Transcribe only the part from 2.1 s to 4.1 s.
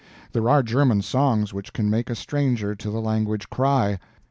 stranger to the language cry.